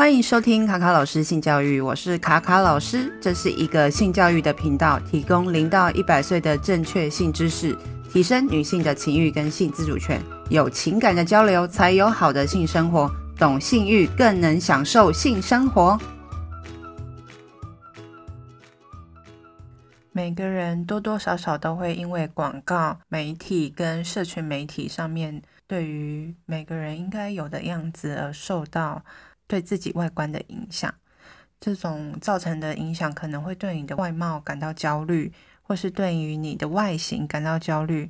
[0.00, 7.76] 欢迎收听卡卡老师性教育，我是卡卡老师，这是一个性教育的频道，提供零到一百岁的正确性知识，
[8.10, 10.18] 提升女性的情欲跟性自主权，
[10.48, 16.00] 有情感的交流才有好的性生活，懂性欲更能享受性生活。
[20.12, 29.02] 每个人多多少少都会因为广告媒体跟社群媒体上面对于每个人应该有的样子而受到。
[29.50, 30.94] 对自己外观的影响，
[31.60, 38.08] 这种造成的影响可能会对你的外貌感到焦虑，或是对于你的外形感到焦虑，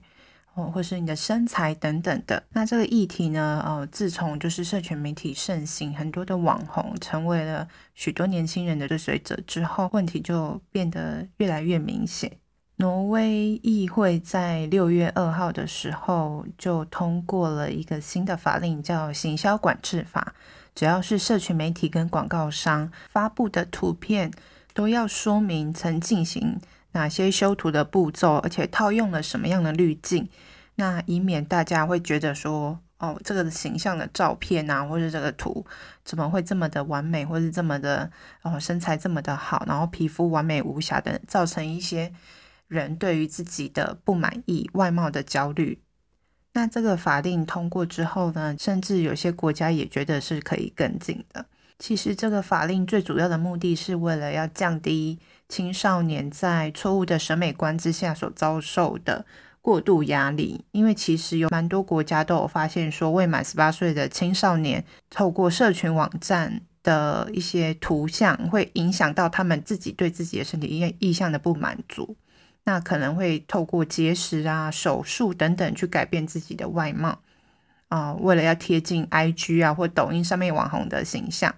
[0.52, 2.42] 哦，或是你的身材等等的。
[2.50, 12.30] 那这个议题呢，呃，自从就是社群媒体盛行，很多的网红成为了许多年轻人的追随者之后，问题就变得越来越明显。
[12.76, 20.34] 挪威议会在六月二号的时候就通过了一个新的法令，叫《行销管制法》。
[20.74, 24.30] 只要是社群媒体跟广告商发布的图片，
[24.72, 26.60] 都要说明曾进行
[26.92, 30.28] 哪些修图的步骤，而且套用了什么样的滤镜，
[30.76, 35.66] 那以免大家会觉得说，哦，这个形象的照片啊，或者这个图
[36.04, 38.10] 怎么会这么的完美，或是这么的
[38.42, 42.12] 哦身材这么的好，然后皮肤完美无瑕的，造成一些
[42.68, 45.80] 人对于自己的不满意、外貌的焦虑。
[46.52, 51.46] 那这个法令通过之后呢，甚至有些国家也觉得是可以跟进的。
[51.78, 59.24] 其实这个法令最主要的目的是为了要降低青少年在错误的审美观之下所遭受的
[59.62, 60.64] 过度压力。
[60.72, 72.16] 因为其实有蛮多国家都有发现说，未满十八岁的青少年透过社群网站的一些图像，会影响到他们自己对自己的身体意意向的不满足。
[72.64, 77.20] 那可能会透过节食啊、手术等等去改变自己的外貌
[77.88, 81.54] 啊、呃，为了要贴近 IG 啊或抖音上面网红的形象。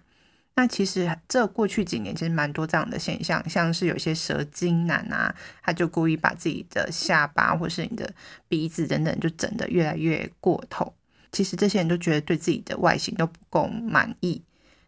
[0.54, 8.12] 那其实这过去几年其实蛮多这样的现象，像是有些蛇精男啊，他就故意把自己的下巴或是你的
[8.48, 10.92] 鼻子等等就整得越来越过头。
[11.32, 14.42] 其实这些人都觉得对自己的外形都不够满意。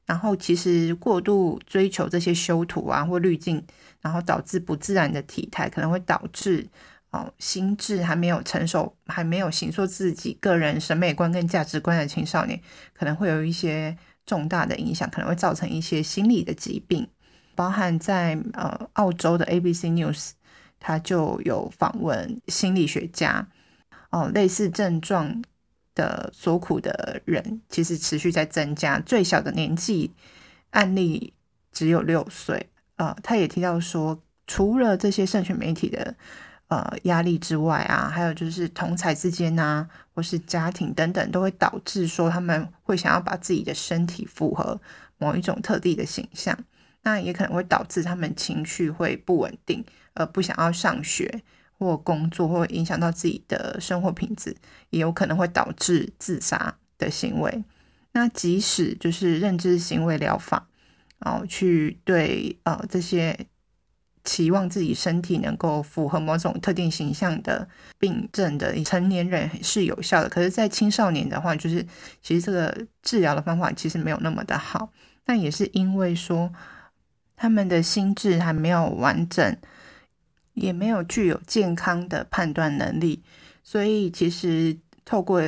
[0.04, 3.64] 然后其实过度追求这些修图啊或滤镜，
[4.04, 6.68] 然后导致不自然的体态，可能会导致
[7.10, 12.60] 哦心智还没有成熟、还没有形塑自己个人审美观跟价值观的青少年，
[12.92, 17.08] 可能会有一些重大的影响，可能会造成一些心理的疾病。
[17.56, 20.32] 包含在呃澳洲的 ABC News，
[20.78, 23.48] 他就有访问心理学家
[24.10, 25.42] 哦，类似症状。
[25.96, 30.10] 的所苦的人其实持续在增加，最小的年纪
[30.70, 31.32] 案例
[31.70, 32.68] 只有六岁。
[32.96, 36.14] 呃，他也提到说，除了这些社群媒体的
[36.68, 44.80] 呃压力之外啊，还有就是同才之间啊，或是家庭等等，都会导致说他们会想要把自己的身体符合
[45.18, 46.58] 某一种特定的形象，
[47.02, 49.84] 那也可能会导致他们情绪会不稳定，
[50.14, 51.42] 而不想要上学。
[51.76, 54.56] 或工作，或影响到自己的生活品质，
[54.90, 57.64] 也有可能会导致自杀的行为。
[58.12, 60.68] 那即使就是认知行为疗法，
[61.24, 63.36] 哦，去对呃这些
[64.22, 67.68] 期望自己身体能够符合某种特定形象的
[67.98, 71.84] 病症的成年人是有效的，可是，在青少年的话，就是
[72.22, 74.92] 其实这个治疗的方法其实没有那么的好。
[75.24, 76.52] 但也是因为说
[77.34, 79.56] 他们的心智还没有完整。
[80.54, 83.24] 也没有具有健康的判断能力，
[83.64, 85.42] 所以其实透过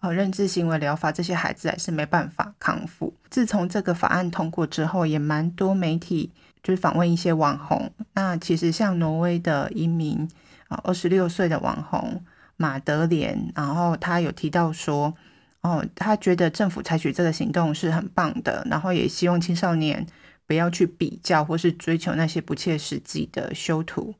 [0.00, 3.14] 呃认知行为疗法，这些孩子还是没办法康复。
[3.30, 6.30] 自从这个法案通过之后，也蛮多媒体
[6.62, 7.90] 就是访问一些网红。
[8.14, 10.28] 那其实像挪威的一名
[10.68, 12.22] 啊二十六岁的网红
[12.56, 15.14] 马德莲，然后他有提到说，
[15.60, 20.06] 哦，他觉得政府采取这个行动是很棒的，然后也希望青少年。
[20.46, 24.12] 不要去比较或是追求那些不切实际的修图，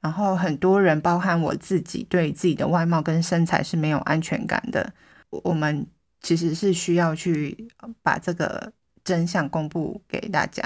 [0.00, 4.92] 然后很多人，包含我自己，对自己的外貌跟身材是没有安全感的。
[5.44, 5.86] 我们
[6.20, 7.68] 其实是需要去
[8.02, 8.72] 把这个
[9.04, 10.62] 真相公布给大家。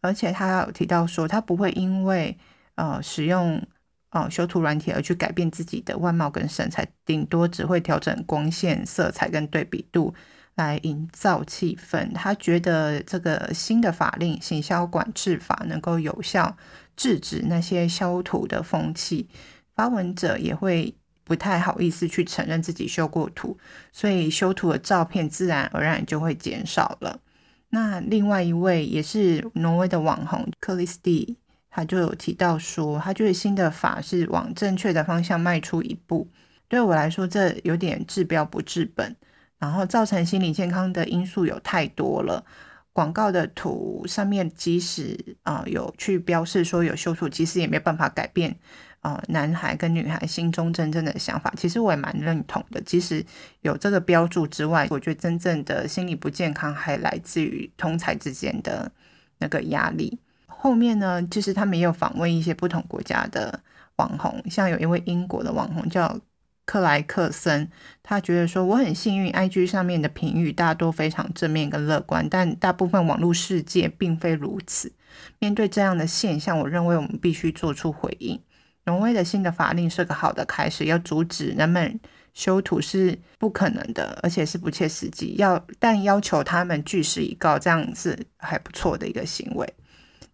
[0.00, 2.36] 而且他有提到说，他不会因为
[2.74, 3.62] 呃使用
[4.10, 10.14] 呃修图软体而去改变自己的外貌跟身材，顶多只会调整光线、色彩跟对比度。
[10.56, 16.54] 来营造气氛，他觉得这个新的法令《行销管制法》能够有效
[16.96, 19.26] 制止那些修图的风气。
[19.74, 20.94] 发文者也会
[21.30, 23.56] 不太好意思去承认自己修过图，
[23.92, 27.20] 所以修图的照片自然而然就会减少了。
[27.68, 31.36] 那另外一位也是挪威的网红克里斯蒂，
[31.70, 36.28] 他就有提到说，他觉得新的法是往正确的方向迈出一步。
[36.66, 39.14] 对我来说，这有点治标不治本。
[39.60, 42.44] 然后造成心理健康的因素有太多了，
[42.92, 48.58] 广告的图上面，即使啊、有去标示说有修图，其实也没办法改变、
[49.00, 51.52] 呃、男孩跟女孩心中真正的想法。
[51.56, 52.80] 其实我也蛮认同的。
[52.80, 53.24] 即使
[53.62, 58.90] 有这个标注之外，我觉得真正的心理不健康还来自于同侪之间的
[59.38, 60.18] 那个压力。
[60.46, 63.60] 后面呢，就是他们也有访问一些不同国家的
[63.96, 66.18] 网红，像有一位英国的网红叫。
[66.66, 67.68] 克莱克森，
[68.00, 74.92] 他觉得说，我很幸运，IG 上面的评语大多非常正面跟乐观，但大部分网络世界并非如此。
[75.40, 78.40] 面对这样的现象，我认为我们必须做出回应。
[78.84, 81.98] 挪威的新的法令是个好的开始，要阻止人们
[82.34, 85.34] 修图是不可能的，而且是不切实际。
[85.38, 89.74] 要但要求他们据实以告，这样是还不错的一个行为。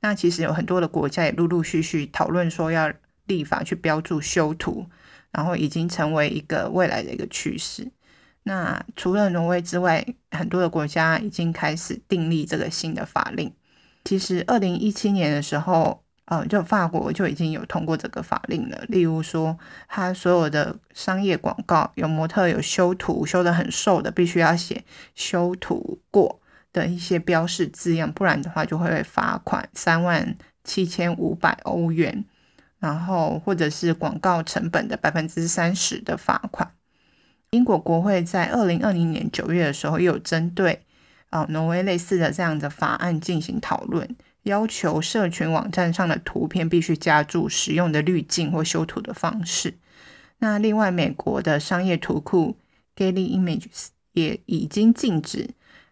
[0.00, 2.92] 那其实有很多的国家也陆陆续续讨论说要
[3.26, 4.86] 立法去标注修图。
[5.32, 7.86] 然后已经成为一个未来的一个趋势。
[8.44, 13.52] 那除了挪威之外，很多的国家已经开始订立这个新的法令。
[14.04, 18.84] 其实，二零一七年的时候，呃，就法国就已经有通过这个法令了。
[18.88, 19.56] 例如说，
[19.88, 24.84] 它所有的商业广告有模特有修图，修的很瘦的，必须要写
[25.14, 26.40] “修图过”
[26.72, 32.24] 的一些标示字样，不然的话就会被罚款三万七千五百欧元。
[32.78, 36.70] 然后，或者是广告成本的百分之三十的罚款。
[37.50, 40.82] 英国国会在二零二零年九月的时候，又有针对
[41.30, 49.74] 啊、挪威类似的这样的法案进行讨论，要求社群网站上的图片必须加注使用的滤镜或修图的方式。
[50.38, 52.56] 那另外，美国的商业图库
[52.96, 55.50] Getty Images 也已经禁止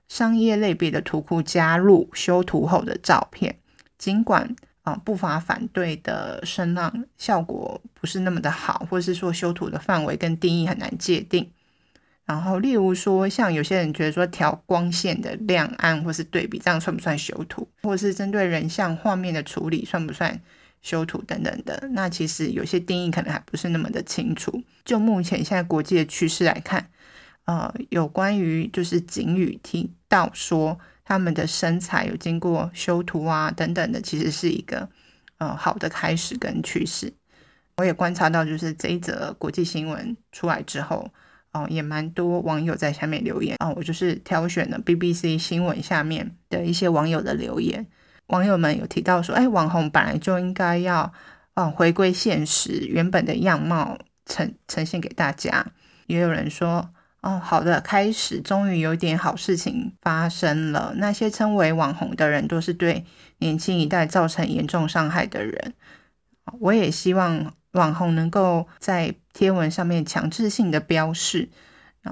[0.08, 3.58] 商业类别的图库加入修图后的照片，
[3.98, 4.56] 尽管。
[4.84, 11.50] 啊，不乏反对的声浪，效果不是那么的好，或是说修图的范围跟定义很难界定。
[12.24, 17.68] 然后，例如说，像有些人觉得说调光线的亮暗或是对比，这样算不算修图？
[17.82, 20.40] 或是针对人像画面的处理，算不算
[20.80, 21.88] 修图等等的？
[21.92, 24.62] 那其实有些定义可能还不是那么的清楚。
[24.84, 26.88] 就目前现在国际的趋势来看，
[27.44, 30.78] 呃，有关于就是警语提到说。
[31.06, 34.88] 他们的身材有经过修图啊等等的，其实是一个
[35.36, 37.12] 呃好的开始跟趋势。
[37.76, 41.06] 我也观察到，就是这一则国际新闻出来之后，
[41.54, 47.86] 哦、也蛮多网友在下面留言啊、我就是挑选了 BBC 新闻下面的一些网友的留言，
[48.26, 50.98] 网友们有提到说，哎，网红本来就应该要
[51.54, 55.66] 啊、呃、回归现实，原本的样貌呈呈现给大家。
[56.06, 56.90] 也有人说。
[57.24, 60.92] 哦，好的，开始终于有点好事情发生了。
[60.98, 63.06] 那些称为网红的人，都是对
[63.38, 65.72] 年轻一代造成严重伤害的人。
[66.60, 71.48] 我也希望网红能够在贴文上面强制性的标示，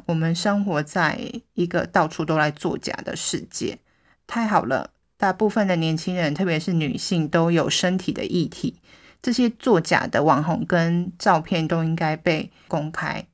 [0.07, 1.19] 我们生活在
[1.55, 3.79] 一个到处都来作假的世界。
[4.27, 8.81] 太好了，大部分的年轻人，特别是女性，都有身体的议题，
[9.21, 13.27] 这些作假的网红跟照片都应该被公开。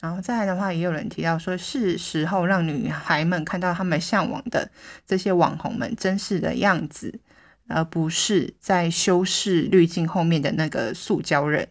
[0.00, 4.70] 然后再来的话，也有人提到说，是时候让女孩们看到他们向往的
[5.06, 7.20] 这些网红们真实的样子，
[7.68, 11.68] 而不是在修饰滤镜后面的那个塑胶人。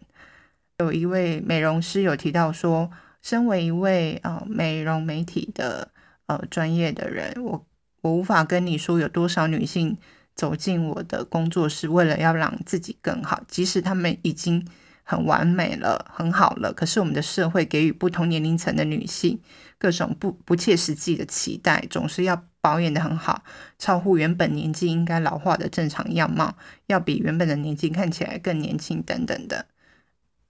[0.78, 2.90] 有一位美容师有提到说，
[3.22, 5.90] 身为一位呃美容媒体的
[6.26, 7.66] 呃专业的人，我
[8.02, 9.96] 我无法跟你说有多少女性
[10.34, 14.66] 走进我的工作室，为了要让自己更好，即使他们已经。
[15.06, 16.72] 很完美了，很好了。
[16.72, 19.38] 可是我们的社会给予不同年龄层的女性
[19.78, 23.44] 各种不不切实际的期待，总是要保养得很好，
[23.78, 26.56] 超乎原本年纪应该老化的正常样貌，
[26.86, 29.66] 要比原本的年纪看起来更年轻等等的。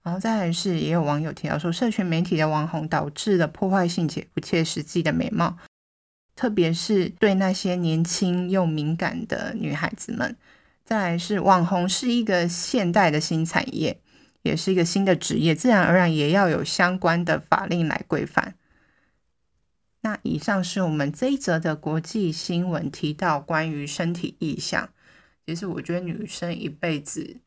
[0.01, 5.57] 然后再来是，也有网友提到说，社群媒体的网红导致了破坏性且不切实际的美貌，
[6.37, 10.37] 特别是对那些年轻又敏感的女孩子们。
[10.85, 13.99] 再来是，网红是一个现代的新产业。
[14.45, 18.53] 也是一个新的职业，自然而然也要有相关的法令来规范。
[20.05, 24.87] 那以上是我们这一则的国际新闻提到关于身体意象。
[25.47, 27.37] 其实我觉得女生一辈子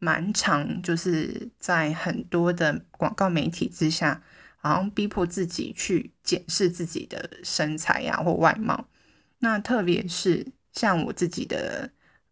[0.00, 4.20] 蛮长，就是在很多的广告媒体之下，
[4.56, 8.88] 好像逼迫自己去检视自己的身材呀、或外貌。
[9.38, 11.88] 那特别是像我自己的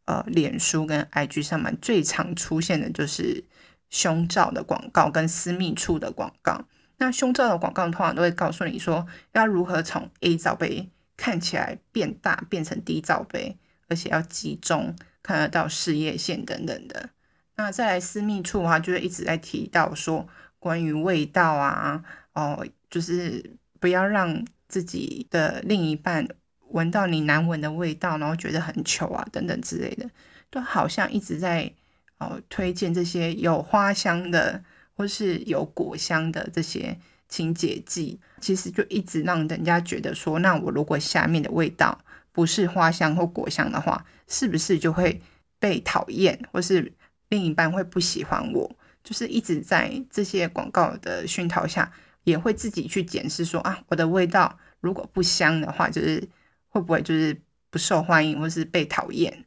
[0.06, 3.44] 呃脸书跟 IG 上面最常出现的就是。
[3.88, 6.66] 胸罩的广告跟私密处的广告，
[6.98, 13.56] 那胸罩的广告通常都会告诉你说，要如何从 A 罩杯看起来变大变成 D 罩杯，
[13.88, 17.10] 而且要集中看得到事业线等等的。
[17.56, 20.26] 那再来私密处的话，就会一直在提到说
[20.58, 26.26] 关于味道啊，哦，就是不要让自己的另一半
[26.68, 30.08] 闻到你难闻的味道，然后觉得很糗啊等等之类的，
[30.50, 31.72] 都好像一直在
[32.18, 34.62] 哦推荐这些有花香的
[34.96, 36.98] 或是有果香的这些
[37.28, 41.98] 清洁剂，其实就一直让人家觉得说，那我如果下面的味道
[42.32, 45.20] 不是花香或果香的话，是不是就会
[45.58, 46.92] 被讨厌，或是
[47.28, 48.70] 另一半会不喜欢我？
[49.04, 51.92] 就是一直在这些广告的熏陶下，
[52.24, 56.28] 也会自己去检视说啊，我的味道如果不香的话，就是
[56.68, 59.45] 会不会就是不受欢迎或是被讨厌？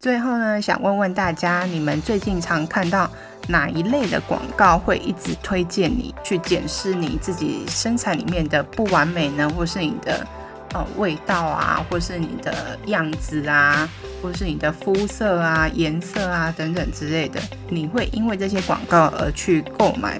[0.00, 3.08] 最后呢，想问问大家，你们最近常看到
[3.48, 9.46] 哪一类的广告会一直推荐你去检视你自己身材里面的不完美呢？
[9.50, 10.26] 或是你的
[10.72, 13.86] 呃味道啊，或是你的样子啊？
[14.22, 17.38] 或是你的肤色啊、颜色啊等等之类的，
[17.68, 20.18] 你会因为这些广告而去购买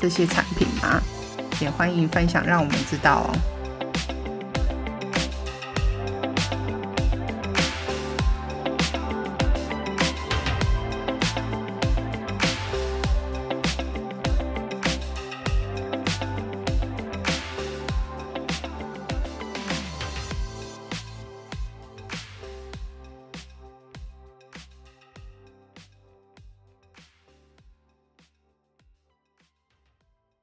[0.00, 1.00] 这些产品吗？
[1.60, 3.30] 也欢迎分享，让我们知道哦。